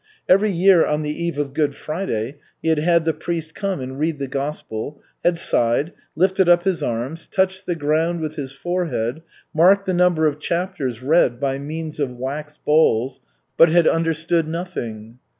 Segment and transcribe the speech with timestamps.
[0.27, 3.99] Every year on the eve of Good Friday he had had the priest come and
[3.99, 9.21] read the gospel, had sighed, lifted up his arms, touched the ground with his forehead,
[9.53, 13.19] marked the number of chapters read by means of wax balls,
[13.57, 15.19] but had understood nothing.